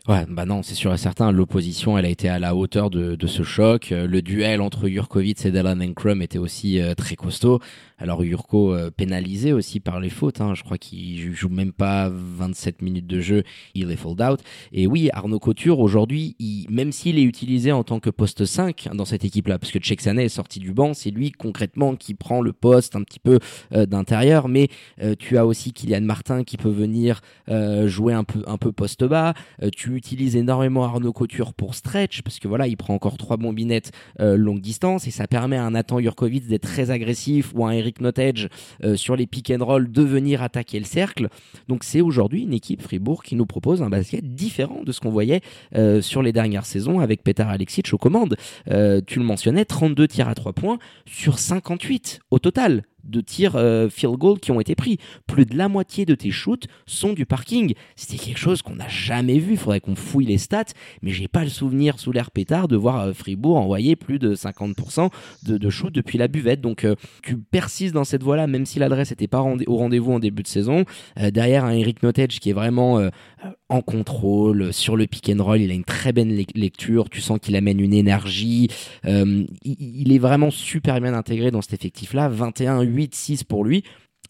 [0.07, 1.33] Ouais, bah non, c'est sûr et certain.
[1.33, 3.91] L'opposition, elle a été à la hauteur de, ce choc.
[3.91, 7.59] Euh, Le duel entre Jurkovic et Delan Enkrum était aussi euh, très costaud.
[7.97, 10.39] Alors Jurko euh, pénalisé aussi par les fautes.
[10.39, 10.53] Hein.
[10.55, 13.43] Je crois qu'il joue même pas 27 minutes de jeu.
[13.75, 14.39] Il est fold out.
[14.71, 16.37] Et oui, Arnaud Couture, aujourd'hui,
[16.69, 20.23] même s'il est utilisé en tant que poste 5 dans cette équipe-là, parce que Tcheksané
[20.23, 23.39] est sorti du banc, c'est lui concrètement qui prend le poste un petit peu
[23.71, 24.47] d'intérieur.
[24.47, 24.69] Mais
[25.19, 29.33] tu as aussi Kylian Martin qui peut venir euh, un peu, un peu poste bas.
[29.61, 33.37] Euh, tu utilises énormément Arnaud Couture pour stretch, parce que voilà, il prend encore trois
[33.37, 37.65] bombinettes euh, longue distance, et ça permet à un Nathan Jurkovic d'être très agressif, ou
[37.65, 38.49] à un Eric Nottage
[38.83, 41.29] euh, sur les pick and roll de venir attaquer le cercle.
[41.67, 45.09] Donc c'est aujourd'hui une équipe Fribourg qui nous propose un basket différent de ce qu'on
[45.09, 45.41] voyait
[46.01, 48.35] sur les dernières saisons avec Petar Alexic aux commandes.
[48.65, 53.89] Tu le mentionnais, 32 tirs à 3 points sur 58 au total de tirs euh,
[53.89, 54.97] field goal qui ont été pris.
[55.25, 57.73] Plus de la moitié de tes shoots sont du parking.
[57.95, 59.53] C'était quelque chose qu'on n'a jamais vu.
[59.53, 60.65] Il faudrait qu'on fouille les stats,
[61.01, 64.35] mais j'ai pas le souvenir sous l'air pétard de voir euh, Fribourg envoyer plus de
[64.35, 65.09] 50%
[65.43, 66.61] de, de shoot depuis la buvette.
[66.61, 70.19] Donc euh, tu persistes dans cette voie-là, même si l'adresse n'était pas au rendez-vous en
[70.19, 70.85] début de saison.
[71.15, 73.09] Derrière un Eric Nottage qui est vraiment
[73.69, 77.09] en contrôle sur le pick and roll, il a une très bonne lec- lecture.
[77.09, 78.69] Tu sens qu'il amène une énergie.
[79.05, 82.29] Euh, il, est vraiment super bien intégré dans cet effectif-là.
[82.29, 83.83] 21, 8, 6 pour lui.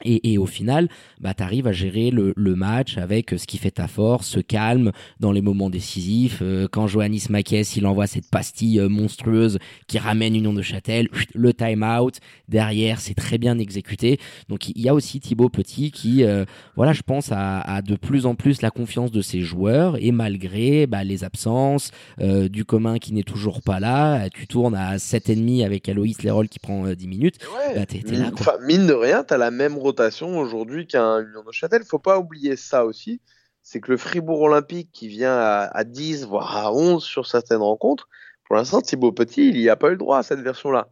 [0.05, 0.87] Et, et au final,
[1.19, 4.39] bah, tu arrives à gérer le, le match avec ce qui fait ta force, ce
[4.39, 6.39] calme dans les moments décisifs.
[6.41, 9.57] Euh, quand Johannis Makes, il envoie cette pastille euh, monstrueuse
[9.87, 14.19] qui ramène Union de Châtel, le time-out, derrière, c'est très bien exécuté.
[14.49, 17.95] Donc il y a aussi Thibaut Petit qui, euh, voilà, je pense, a, a de
[17.95, 22.65] plus en plus la confiance de ses joueurs et malgré bah, les absences, euh, du
[22.65, 26.85] commun qui n'est toujours pas là, tu tournes à 7,5 avec Aloïs Lerol qui prend
[26.85, 27.35] euh, 10 minutes.
[27.75, 28.55] Bah, t'es- t'es là, mine, quoi.
[28.55, 31.83] enfin, mine de rien, tu as la même rotation aujourd'hui qu'un Union de Châtel.
[31.83, 33.21] Faut pas oublier ça aussi.
[33.63, 37.61] C'est que le Fribourg Olympique qui vient à, à 10, voire à 11 sur certaines
[37.61, 38.07] rencontres,
[38.45, 40.87] pour l'instant, Thibaut Petit, il n'y a pas eu le droit à cette version-là.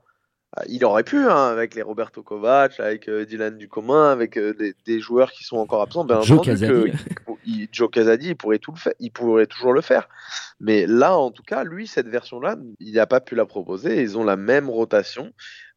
[0.58, 4.54] Ah, Il aurait pu, hein, avec les Roberto Kovac, avec euh, Dylan Ducommun, avec euh,
[4.54, 6.06] des, des joueurs qui sont encore absents.
[6.06, 6.92] Bien Joe Casadi.
[7.72, 10.10] Joe Casadi, il pourrait, tout le faire, il pourrait toujours le faire.
[10.60, 14.02] Mais là, en tout cas, lui, cette version-là, il n'a pas pu la proposer.
[14.02, 15.32] Ils ont la même rotation.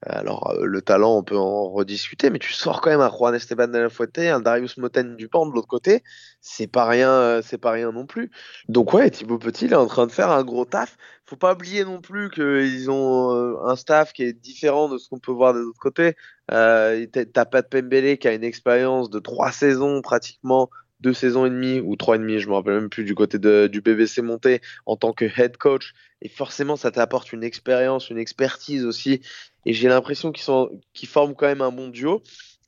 [0.06, 3.34] Alors, euh, le talent, on peut en rediscuter, mais tu sors quand même un Juan
[3.34, 6.04] Esteban de la Fuente, un Darius Moten du Pan de l'autre côté.
[6.40, 8.30] C'est pas rien, euh, c'est pas rien non plus.
[8.68, 10.96] Donc, ouais, Thibaut Petit, il est en train de faire un gros taf.
[11.26, 15.08] Faut pas oublier non plus qu'ils ont euh, un staff qui est différent de ce
[15.08, 16.14] qu'on peut voir des autres côtés.
[16.52, 21.50] Euh, t'as- de Pembele qui a une expérience de trois saisons pratiquement, deux saisons et
[21.50, 24.22] demie ou trois et demi, je me rappelle même plus du côté de, du BBC
[24.22, 25.92] monté en tant que head coach.
[26.22, 29.20] Et forcément, ça t'apporte une expérience, une expertise aussi.
[29.64, 32.22] Et j'ai l'impression qu'ils sont, qu'ils forment quand même un bon duo.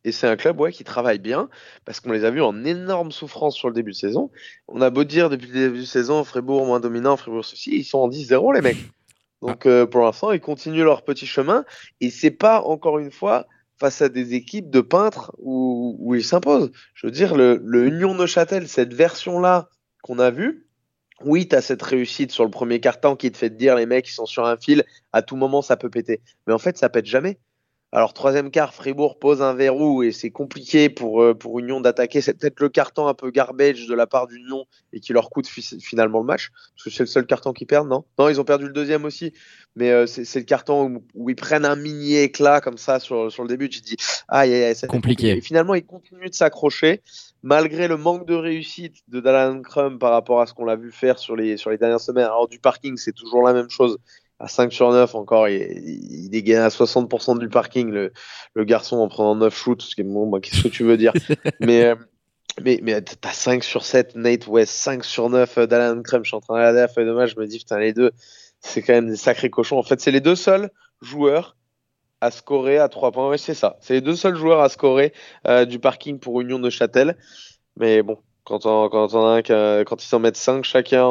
[0.04, 1.50] Et c'est un club ouais, qui travaille bien
[1.84, 4.30] parce qu'on les a vus en énorme souffrance sur le début de saison.
[4.68, 7.84] On a beau dire depuis le début de saison, Fribourg moins dominant, Fribourg ceci, ils
[7.84, 8.78] sont en 10-0 les mecs.
[9.42, 11.64] Donc euh, pour l'instant, ils continuent leur petit chemin.
[12.00, 13.46] Et c'est pas encore une fois
[13.80, 16.70] face à des équipes de peintres où, ils s'imposent.
[16.94, 19.68] Je veux dire, le, le Union Neuchâtel, cette version-là
[20.02, 20.66] qu'on a vue,
[21.24, 23.86] oui, tu as cette réussite sur le premier carton qui te fait te dire les
[23.86, 26.20] mecs ils sont sur un fil, à tout moment ça peut péter.
[26.46, 27.38] Mais en fait, ça pète jamais.
[27.92, 32.20] Alors, troisième quart, Fribourg pose un verrou et c'est compliqué pour, euh, pour Union d'attaquer.
[32.20, 35.48] C'est peut-être le carton un peu garbage de la part d'Union et qui leur coûte
[35.48, 36.50] fi- finalement le match.
[36.76, 38.04] Parce que c'est le seul carton qu'ils perdent, non?
[38.16, 39.32] Non, ils ont perdu le deuxième aussi.
[39.74, 43.30] Mais euh, c'est le carton où, où ils prennent un mini éclat comme ça sur,
[43.32, 43.68] sur le début.
[43.68, 43.96] Tu te dis,
[44.28, 45.30] aïe, aïe, aïe, ça va être Compliqué.
[45.30, 47.02] Et finalement, ils continuent de s'accrocher
[47.42, 50.92] malgré le manque de réussite de Dallan Crum par rapport à ce qu'on l'a vu
[50.92, 52.26] faire sur les, sur les dernières semaines.
[52.26, 53.98] Alors, du parking, c'est toujours la même chose.
[54.40, 55.60] À 5 sur 9 encore, il,
[56.10, 58.12] il dégaine à 60% du parking, le,
[58.54, 59.82] le garçon, en prenant 9 shoots.
[59.82, 61.12] Ce qui est, bon, bah, qu'est-ce que tu veux dire?
[61.60, 61.94] Mais, euh,
[62.62, 66.24] mais, mais t'as 5 sur 7, Nate West, 5 sur 9, euh, Dallan Crum.
[66.24, 67.92] Je suis en train de regarder la feuille de match, je me dis, putain, les
[67.92, 68.12] deux,
[68.60, 69.78] c'est quand même des sacrés cochons.
[69.78, 70.70] En fait, c'est les deux seuls
[71.02, 71.56] joueurs
[72.20, 73.28] à scorer à 3 points.
[73.28, 73.76] Ouais, c'est ça.
[73.80, 75.12] C'est les deux seuls joueurs à scorer
[75.68, 77.16] du parking pour Union de Châtel.
[77.76, 78.18] Mais bon,
[78.50, 81.02] quand, on, quand, on a quand ils s'en mettent 5 chacun,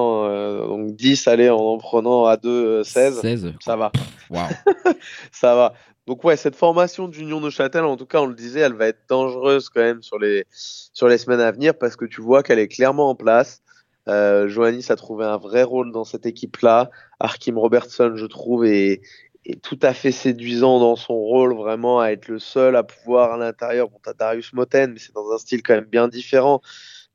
[0.67, 3.91] donc 10 allez, en en prenant à 2, 16, 16 ça va.
[4.29, 4.41] Wow.
[5.31, 5.73] ça va.
[6.09, 8.87] Donc ouais, cette formation d'Union de Châtel, en tout cas, on le disait, elle va
[8.87, 12.41] être dangereuse quand même sur les, sur les semaines à venir parce que tu vois
[12.41, 13.61] qu'elle est clairement en place.
[14.07, 16.89] Euh, Johannis a trouvé un vrai rôle dans cette équipe-là.
[17.19, 19.01] Arkim Robertson, je trouve, est,
[19.45, 23.33] est, tout à fait séduisant dans son rôle, vraiment, à être le seul à pouvoir
[23.33, 23.89] à l'intérieur.
[23.89, 26.63] Bon, t'as Darius Moten, mais c'est dans un style quand même bien différent.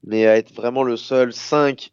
[0.07, 1.91] Mais à être vraiment le seul 5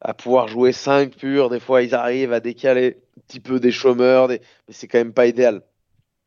[0.00, 1.50] à pouvoir jouer 5 purs.
[1.50, 5.12] Des fois, ils arrivent à décaler un petit peu des chômeurs, mais c'est quand même
[5.12, 5.62] pas idéal.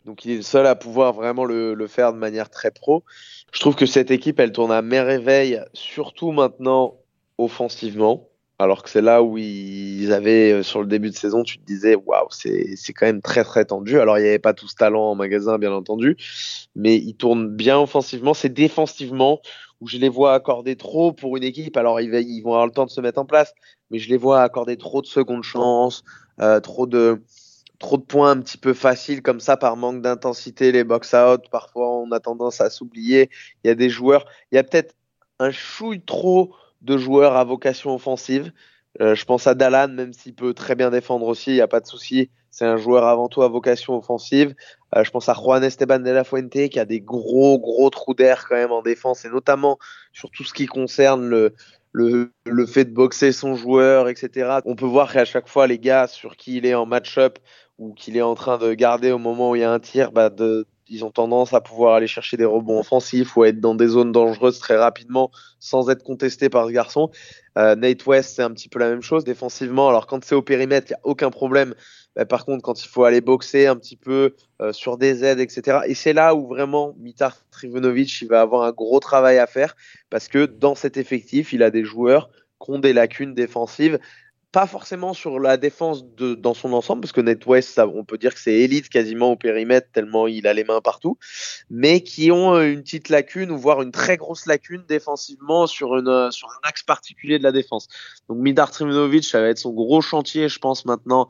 [0.06, 3.04] Donc il est le seul à pouvoir vraiment le, faire de manière très pro.
[3.52, 6.98] Je trouve que cette équipe, elle tourne à merveille, surtout maintenant
[7.38, 8.28] offensivement.
[8.64, 11.66] Alors que c'est là où ils avaient, euh, sur le début de saison, tu te
[11.66, 14.00] disais, waouh, c'est quand même très très tendu.
[14.00, 16.16] Alors il n'y avait pas tout ce talent en magasin, bien entendu,
[16.74, 18.34] mais ils tournent bien offensivement.
[18.34, 19.42] C'est défensivement
[19.82, 21.76] où je les vois accorder trop pour une équipe.
[21.76, 23.54] Alors ils, vont avoir le temps de se mettre en place,
[23.92, 26.04] mais je les vois accorder trop de secondes chances,
[26.40, 27.22] euh, trop de
[27.80, 31.98] trop de points un petit peu faciles comme ça par manque d'intensité, les box-out, parfois
[31.98, 33.30] on a tendance à s'oublier.
[33.64, 34.96] Il y a des joueurs, il y a peut-être
[35.40, 38.52] un chouille trop de joueurs à vocation offensive.
[39.02, 41.68] Euh, je pense à Dalan, même s'il peut très bien défendre aussi, il n'y a
[41.68, 42.30] pas de souci.
[42.52, 44.54] C'est un joueur avant tout à vocation offensive.
[44.96, 48.14] Euh, je pense à Juan Esteban de la Fuente qui a des gros, gros trous
[48.14, 49.80] d'air quand même en défense et notamment
[50.12, 51.56] sur tout ce qui concerne le,
[51.94, 54.60] le, fait de boxer son joueur, etc.
[54.66, 57.40] On peut voir qu'à chaque fois, les gars sur qui il est en match-up,
[57.80, 60.12] ou qu'il est en train de garder au moment où il y a un tir,
[60.12, 63.60] bah de, ils ont tendance à pouvoir aller chercher des rebonds offensifs ou à être
[63.60, 67.10] dans des zones dangereuses très rapidement sans être contesté par ce garçon.
[67.58, 69.90] Euh, Nate West, c'est un petit peu la même chose défensivement.
[69.90, 71.76] Alors quand c'est au périmètre, il n'y a aucun problème.
[72.30, 75.80] Par contre, quand il faut aller boxer un petit peu euh, sur des aides, etc.
[75.88, 79.76] Et c'est là où vraiment Mitar Trivunovic il va avoir un gros travail à faire
[80.12, 82.30] parce que dans cet effectif, il a des joueurs
[82.64, 84.00] qui ont des lacunes défensives
[84.54, 88.40] pas forcément sur la défense dans son ensemble, parce que NetWest, on peut dire que
[88.40, 91.18] c'est élite quasiment au périmètre, tellement il a les mains partout,
[91.72, 95.96] mais qui ont euh, une petite lacune, ou voire une très grosse lacune défensivement sur,
[95.96, 96.30] euh, un
[96.62, 97.88] axe particulier de la défense.
[98.30, 101.28] Donc Midar Trimunovic, ça va être son gros chantier, je pense, maintenant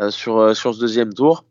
[0.00, 1.44] euh, sur, ce deuxième tour.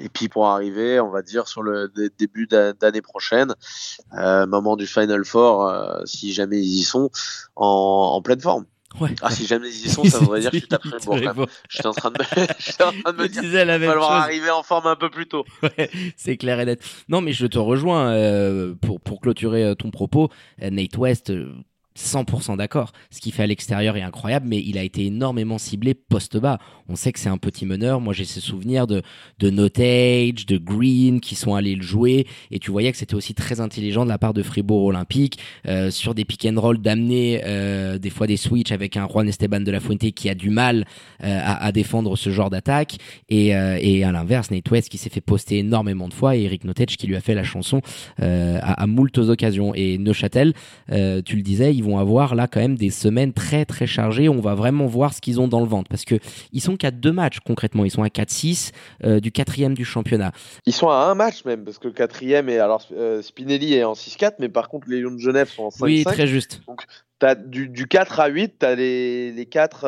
[0.00, 3.54] Et puis pour arriver, on va dire sur le début d'année prochaine,
[4.12, 5.72] moment du Final Four,
[6.04, 7.10] si jamais ils y sont,
[7.56, 8.66] en pleine forme.
[9.00, 9.14] Ouais.
[9.22, 11.86] Ah, si jamais ils y sont, ça voudrait dire que je suis tapé le J'étais
[11.86, 12.22] en train de me,
[12.84, 15.44] en train de me dire qu'il va falloir arriver en forme un peu plus tôt.
[15.62, 16.82] Ouais, c'est clair et net.
[17.08, 20.30] Non, mais je te rejoins euh, pour, pour clôturer euh, ton propos.
[20.62, 21.32] Euh, Nate West,
[21.98, 22.92] 100% d'accord.
[23.10, 26.58] Ce qu'il fait à l'extérieur est incroyable, mais il a été énormément ciblé post-bas.
[26.88, 28.00] On sait que c'est un petit meneur.
[28.00, 29.02] Moi, j'ai ce souvenir de,
[29.38, 32.26] de Notage, de Green qui sont allés le jouer.
[32.50, 35.90] Et tu voyais que c'était aussi très intelligent de la part de Fribourg Olympique euh,
[35.90, 39.60] sur des pick and roll d'amener euh, des fois des switches avec un Juan Esteban
[39.60, 40.86] de la Fuente qui a du mal
[41.24, 42.96] euh, à, à, défendre ce genre d'attaque.
[43.28, 46.64] Et, et à l'inverse, Nate West qui s'est fait poster énormément de fois et Eric
[46.64, 47.80] Notage qui lui a fait la chanson
[48.18, 49.74] à, à moultes occasions.
[49.74, 50.54] Et Neuchâtel,
[50.88, 54.28] tu le disais, ils vont avoir là quand même des semaines très très chargées.
[54.28, 56.16] On va vraiment voir ce qu'ils ont dans le ventre parce que
[56.52, 57.84] ils sont qu'à deux matchs concrètement.
[57.84, 58.72] Ils sont à 4-6
[59.04, 60.32] euh, du quatrième du championnat.
[60.66, 63.84] Ils sont à un match même parce que le quatrième est alors euh, Spinelli est
[63.84, 65.82] en 6-4, mais par contre les Lions de Genève sont en 5-5.
[65.84, 66.60] Oui, très juste.
[66.66, 66.82] Donc
[67.22, 69.86] as du, du 4 à 8, tu as les, les 4,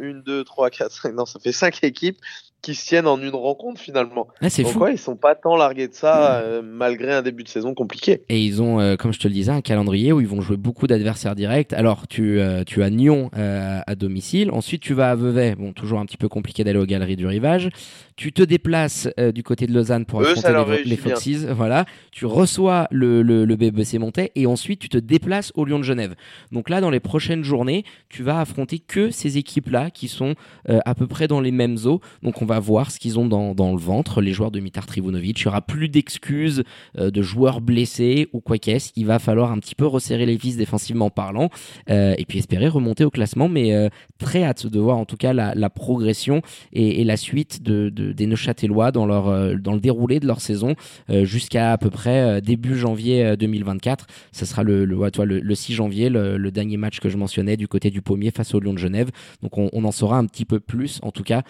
[0.00, 2.18] 1, 2, 3, 4, 5, non, ça fait 5 équipes
[2.62, 4.26] qui se tiennent en une rencontre finalement.
[4.40, 4.86] Ah, c'est fou.
[4.88, 8.22] ils sont pas tant largués de ça euh, malgré un début de saison compliqué.
[8.28, 10.56] Et ils ont, euh, comme je te le disais, un calendrier où ils vont jouer
[10.56, 11.72] beaucoup d'adversaires directs.
[11.72, 16.00] Alors tu, euh, tu as Nyon à domicile, ensuite tu vas à Vevey, bon toujours
[16.00, 17.70] un petit peu compliqué d'aller aux galeries du rivage.
[18.16, 21.84] Tu te déplaces du côté de Lausanne pour affronter les, Foxes, voilà.
[22.10, 25.84] Tu reçois le, le, le BBC Montais et ensuite tu te déplaces au Lyon de
[25.84, 26.16] Genève.
[26.50, 30.34] Donc là, dans les prochaines journées, tu vas affronter que ces équipes-là qui sont
[30.66, 32.00] à peu près dans les mêmes eaux.
[32.22, 35.40] Donc on va voir ce qu'ils ont dans, le ventre, les joueurs de Mitar Trivunovic.
[35.40, 36.64] Il n'y aura plus d'excuses
[36.98, 38.90] euh, de joueurs blessés ou quoi qu'est-ce.
[38.96, 41.50] Il va falloir un petit peu resserrer les vis défensivement parlant
[41.90, 43.48] euh, et puis espérer remonter au classement.
[43.48, 47.90] Mais euh, très hâte de voir en tout cas la, progression et, la suite de,
[47.90, 50.74] de, des Neuchâtelois dans, le déroulé de leur saison
[51.08, 54.06] jusqu'à à peu près début janvier 2024.
[54.32, 58.30] Ce sera le, 6 janvier, le, dernier match que je mentionnais du côté du Pommier
[58.30, 59.10] face au Lyon de Genève.
[59.42, 61.42] Donc on, on en saura un petit peu plus en tout cas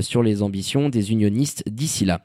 [0.00, 2.22] sur les ambitions des unionistes d'ici là.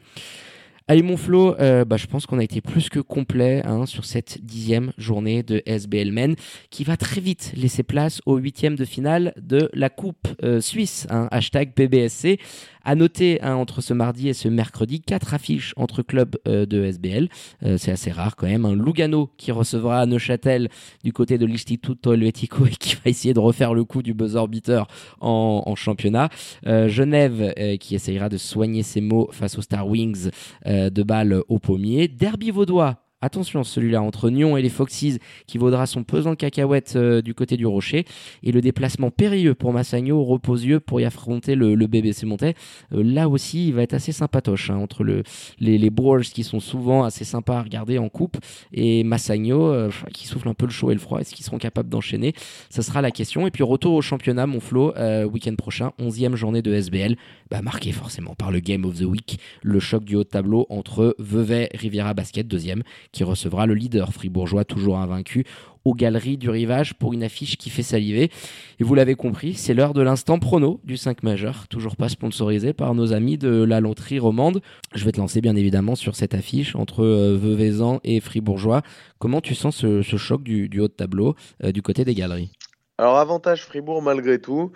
[0.87, 4.03] Allez mon Flo, euh, bah, je pense qu'on a été plus que complet hein, sur
[4.03, 6.35] cette dixième journée de SBL Men
[6.69, 11.07] qui va très vite laisser place au huitième de finale de la Coupe euh, Suisse,
[11.09, 12.39] hein, hashtag PBSC.
[12.83, 16.83] À noter hein, entre ce mardi et ce mercredi, quatre affiches entre clubs euh, de
[16.83, 17.29] SBL.
[17.77, 18.67] c'est assez rare quand même.
[18.73, 20.67] Lugano qui recevra Neuchâtel
[21.03, 24.47] du côté de l'Istituto Helvetico et qui va essayer de refaire le coup du buzzer
[24.47, 24.87] beater
[25.19, 26.29] en, championnat.
[26.65, 30.31] Genève qui essayera de soigner ses mots face aux Star Wings
[30.71, 32.07] de balles au pommier.
[32.07, 37.21] Derby vaudois Attention, celui-là entre Nyon et les Foxes qui vaudra son pesant cacahuète euh,
[37.21, 38.05] du côté du rocher.
[38.41, 42.55] Et le déplacement périlleux pour Massagno, reposieux pour y affronter le, BBC Montais.
[42.93, 45.21] Euh, là aussi, il va être assez sympatoche hein, entre le,
[45.59, 45.91] les, les
[46.33, 48.37] qui sont souvent assez sympas à regarder en coupe
[48.73, 51.19] et Massagno euh, qui souffle un peu le chaud et le froid.
[51.19, 52.33] Est-ce qu'ils seront capables d'enchaîner?
[52.71, 53.45] Ça sera la question.
[53.45, 54.93] Et puis retour au championnat, mon Flo,
[55.31, 57.17] week-end prochain, 11e journée de SBL,
[57.51, 60.65] bah, marqué forcément par le Game of the Week, le choc du haut de tableau
[60.69, 65.45] entre Vevey, Riviera Basket, deuxième qui recevra le leader fribourgeois toujours invaincu
[65.85, 68.31] aux galeries du rivage pour une affiche qui fait saliver.
[68.79, 72.73] Et vous l'avez compris, c'est l'heure de l'instant prono du 5 majeur, toujours pas sponsorisé
[72.73, 74.61] par nos amis de la loterie romande.
[74.93, 78.81] Je vais te lancer bien évidemment sur cette affiche entre euh, et Fribourgeois.
[79.19, 82.51] Comment tu sens ce, choc du, haut de tableau euh, du côté des galeries?
[82.97, 84.71] Alors avantage Fribourg malgré tout.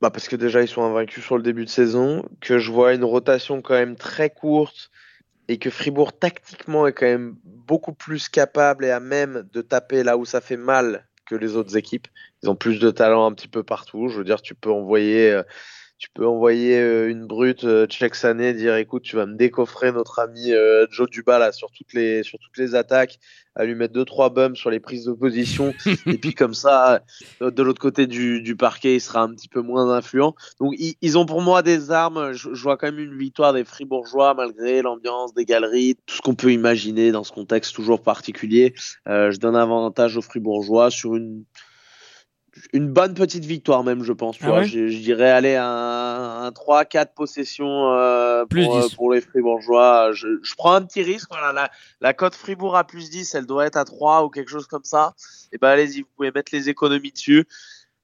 [0.00, 2.94] Bah parce que déjà ils sont invaincus sur le début de saison, que je vois
[2.94, 4.90] une rotation quand même très courte
[5.48, 10.02] et que Fribourg tactiquement est quand même beaucoup plus capable et à même de taper
[10.02, 12.08] là où ça fait mal que les autres équipes.
[12.42, 14.08] Ils ont plus de talent un petit peu partout.
[14.08, 15.42] Je veux dire, tu peux envoyer euh,
[15.98, 20.18] tu peux envoyer euh, une brute euh, Sané dire écoute tu vas me décoffrer notre
[20.18, 23.18] ami euh, Joe Duba sur toutes les sur toutes les attaques
[23.54, 25.72] à lui mettre deux trois bums sur les prises d'opposition.
[26.06, 27.02] Et puis comme ça
[27.40, 30.34] de l'autre côté du, du, parquet il sera un petit peu moins influent.
[30.58, 32.32] Donc ils, ont pour moi des armes.
[32.32, 36.34] Je, vois quand même une victoire des Fribourgeois malgré l'ambiance des galeries tout ce qu'on
[36.34, 38.74] peut imaginer dans ce contexte toujours particulier.
[39.06, 41.44] Je donne un avantage aux Fribourgeois sur une
[42.72, 44.36] une bonne petite victoire même, je pense.
[44.42, 50.12] Ah je, dirais aller à un, 3-4 possessions euh, pour, euh, pour, les Fribourgeois.
[50.12, 51.28] Je, je, prends un petit risque.
[51.30, 54.50] Voilà, la, la cote Fribourg à plus 10, elle doit être à 3 ou quelque
[54.50, 55.14] chose comme ça.
[55.52, 57.46] Et eh ben allez-y, vous pouvez mettre les économies dessus.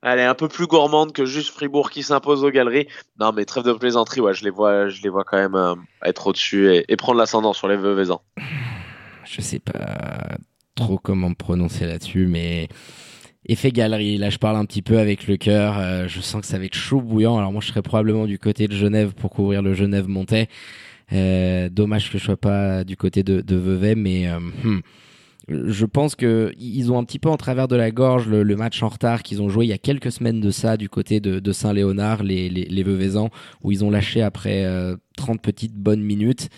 [0.03, 2.89] Elle est un peu plus gourmande que juste Fribourg qui s'impose aux galeries.
[3.19, 5.75] Non, mais trêve de plaisanterie, ouais, je les vois, je les vois quand même euh,
[6.05, 8.23] être au-dessus et, et, prendre l'ascendant sur les Veuvezans.
[9.25, 10.39] Je sais pas
[10.75, 12.69] trop comment me prononcer là-dessus, mais
[13.47, 16.47] Effet galerie, là je parle un petit peu avec le cœur, euh, je sens que
[16.47, 17.39] ça va être chaud bouillant.
[17.39, 20.49] Alors moi je serais probablement du côté de Genève pour couvrir le Genève Montais.
[21.13, 24.81] Euh, dommage que je sois pas du côté de, Vevey, mais euh, hmm,
[25.49, 28.83] je pense que ils ont un petit peu en travers de la gorge le, match
[28.83, 31.53] en retard qu'ils ont joué il y a quelques semaines de ça du côté de,
[31.53, 33.17] Saint-Léonard, les, les, les
[33.63, 34.67] où ils ont lâché après
[35.17, 36.51] 30 petites bonnes minutes.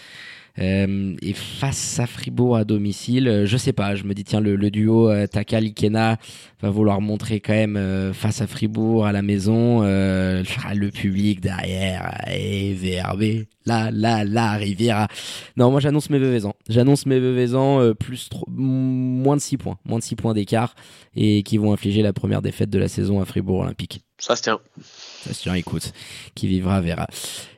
[0.59, 4.41] Euh, et face à Fribourg à domicile, euh, je sais pas, je me dis tiens
[4.41, 6.19] le, duo euh, Taka Likena
[6.61, 12.23] va vouloir montrer quand même euh, face à Fribourg à la maison le public derrière
[12.31, 15.09] et VRB là là là Riviera.
[15.57, 16.55] Non, moi j'annonce mes Vevezans.
[16.69, 20.75] J'annonce mes Vevezans plus moins de 6 points, moins de 6 points d'écart
[21.15, 24.03] et qui vont infliger la première défaite de la saison à Fribourg Olympique.
[24.19, 24.61] Ça se tient.
[25.23, 25.93] Ça se tient, écoute.
[26.35, 27.07] Qui vivra verra.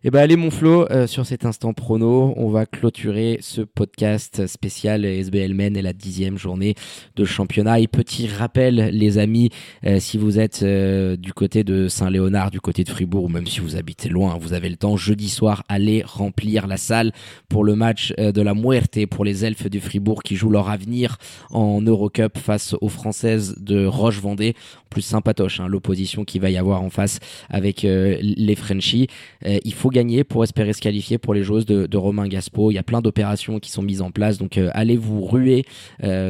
[0.03, 4.47] Eh ben, allez, mon Flo, euh, sur cet instant prono, on va clôturer ce podcast
[4.47, 6.75] spécial SBL Men et la dixième journée
[7.17, 7.81] de championnat.
[7.81, 9.51] Et petit rappel, les amis,
[9.87, 13.47] euh, si vous êtes euh, du côté de Saint-Léonard, du côté de Fribourg, ou même
[13.47, 17.13] si vous habitez loin, vous avez le temps, jeudi soir, allez remplir la salle
[17.49, 21.17] pour le match de la Muerte pour les elfes du Fribourg qui jouent leur avenir
[21.51, 24.55] en Eurocup face aux Françaises de Roche-Vendée.
[24.91, 27.19] Plus sympatoche, hein, l'opposition qui va avoir en face
[27.51, 29.09] avec euh, les Frenchies.
[29.47, 32.71] Euh, il faut gagner pour espérer se qualifier pour les joueuses de, de Romain Gaspo.
[32.71, 35.65] Il y a plein d'opérations qui sont mises en place, donc euh, allez vous ruer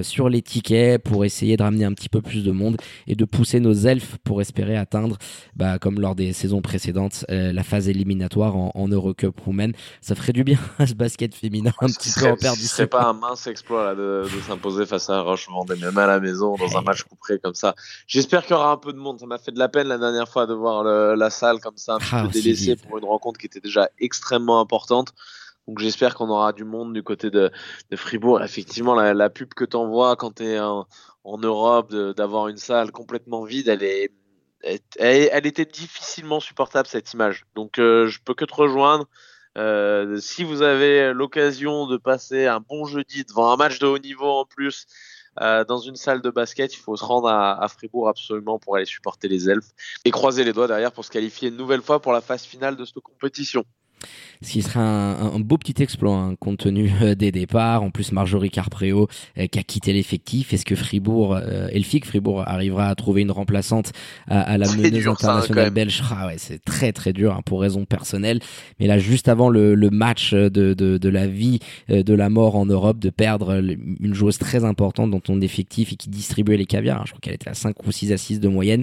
[0.02, 3.24] sur les tickets pour essayer de ramener un petit peu plus de monde et de
[3.24, 5.18] pousser nos elfes pour espérer atteindre,
[5.56, 9.72] bah, comme lors des saisons précédentes, la phase éliminatoire en, en Eurocup Women.
[10.00, 13.04] Ça ferait du bien à ce basket féminin un petit peu en perte C'est pas
[13.04, 16.56] un mince exploit là, de, de s'imposer face à Roche Vendée, même à la maison,
[16.56, 17.74] dans un match couperé comme ça.
[18.06, 19.18] J'espère qu'il y aura un peu de monde.
[19.20, 21.94] Ça m'a fait de la peine la dernière fois de voir la salle comme ça
[21.94, 25.12] un petit ah, peu délaissée pour une rencontre qui était déjà extrêmement importante.
[25.66, 27.50] Donc j'espère qu'on aura du monde du côté de,
[27.90, 28.42] de Fribourg.
[28.42, 30.86] Effectivement, la, la pub que tu envoies quand tu es en,
[31.24, 34.12] en, Europe, d'avoir une salle complètement vide, elle est,
[34.62, 37.44] elle, elle, était difficilement supportable cette image.
[37.54, 39.06] Donc euh, je peux que te rejoindre.
[39.56, 43.98] Euh, si vous avez l'occasion de passer un bon jeudi devant un match de haut
[43.98, 44.86] niveau en plus,
[45.40, 48.84] euh, dans une salle de basket, il faut se rendre à, Fribourg absolument pour aller
[48.84, 49.72] supporter les elfes
[50.04, 52.76] et croiser les doigts derrière pour se qualifier une nouvelle fois pour la phase finale
[52.76, 53.64] de cette compétition.
[54.44, 57.82] Ce qui sera un, beau petit exploit hein, compte tenu euh, des départs.
[57.82, 60.52] En plus, Marjorie Carpréau euh, qui a quitté l'effectif.
[60.52, 63.92] Est-ce que Fribourg, euh, Elfic Fribourg arrivera à trouver une remplaçante
[64.28, 66.02] à, la meneuse internationale belge?
[66.10, 68.40] Ah ouais, C'est très très dur hein, pour raison personnelle.
[68.78, 72.66] Mais là, juste avant le, match de, de, de, la vie, de la mort en
[72.66, 77.00] Europe, de perdre une joueuse très importante dans ton effectif et qui distribuait les caviars,
[77.00, 78.82] hein, je crois qu'elle était à 5 ou 6 assises de moyenne.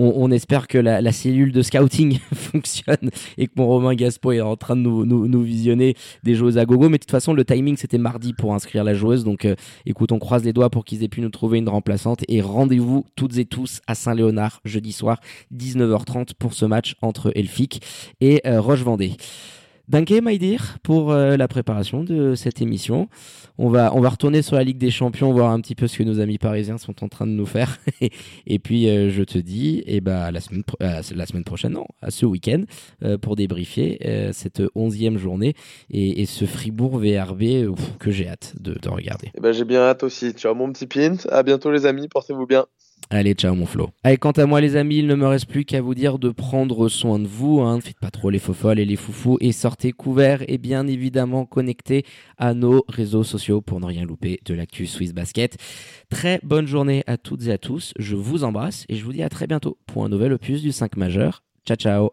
[0.00, 4.56] On, espère que la, la, cellule de scouting fonctionne et que mon Romain Gaspo en
[4.56, 6.88] train de nous, visionner des joueuses à gogo.
[6.88, 9.24] Mais de toute façon, le timing, c'était mardi pour inscrire la joueuse.
[9.24, 9.54] Donc, euh,
[9.86, 12.24] écoute, on croise les doigts pour qu'ils aient pu nous trouver une remplaçante.
[12.28, 15.20] Et rendez-vous toutes et tous à Saint-Léonard, jeudi soir,
[15.54, 17.82] 19h30, pour ce match entre Elfic
[18.20, 19.12] et euh, Roche-Vendée.
[19.88, 23.08] Danke, Maïdir, pour euh, la préparation de cette émission.
[23.56, 25.96] On va, on va retourner sur la Ligue des Champions, voir un petit peu ce
[25.96, 27.78] que nos amis parisiens sont en train de nous faire.
[28.46, 31.72] et puis, euh, je te dis, et eh ben, la, semaine, euh, la semaine prochaine,
[31.72, 32.64] non, à ce week-end,
[33.22, 33.98] pour débriefer
[34.32, 35.54] cette onzième journée
[35.90, 39.30] et, ce Fribourg VRB que j'ai hâte de, de regarder.
[39.34, 40.34] Eh ben, j'ai bien hâte aussi.
[40.44, 41.16] As mon petit pint.
[41.30, 42.08] À bientôt, les amis.
[42.08, 42.66] Portez-vous bien.
[43.10, 43.88] Allez, ciao mon Flo.
[44.04, 46.28] Allez, quant à moi les amis, il ne me reste plus qu'à vous dire de
[46.28, 47.76] prendre soin de vous, hein.
[47.76, 51.46] ne faites pas trop les folles et les foufous et sortez couverts et bien évidemment
[51.46, 52.04] connectés
[52.36, 55.56] à nos réseaux sociaux pour ne rien louper de l'actu Swiss Basket.
[56.10, 59.22] Très bonne journée à toutes et à tous, je vous embrasse et je vous dis
[59.22, 61.42] à très bientôt pour un nouvel opus du 5 majeur.
[61.66, 62.06] Ciao ciao